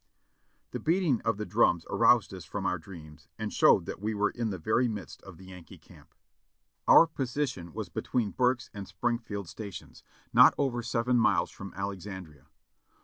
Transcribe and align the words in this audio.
The 0.71 0.79
beating 0.79 1.21
of 1.21 1.37
the 1.37 1.45
drums 1.45 1.85
aroused 1.87 2.33
us 2.33 2.43
from 2.43 2.65
our 2.65 2.79
dreams 2.79 3.27
and 3.37 3.53
showed 3.53 3.85
that 3.85 4.01
we 4.01 4.15
were 4.15 4.31
in 4.31 4.49
the 4.49 4.57
very 4.57 4.87
midst 4.87 5.21
of 5.21 5.37
the 5.37 5.45
Yankee 5.45 5.77
camp. 5.77 6.15
Our 6.87 7.05
position 7.05 7.71
was 7.71 7.89
between 7.89 8.31
Burke's 8.31 8.71
and 8.73 8.87
Springfield 8.87 9.47
Stations, 9.47 10.01
not 10.33 10.55
over 10.57 10.81
seven 10.81 11.19
miles 11.19 11.51
from 11.51 11.71
Alexandria. 11.75 12.47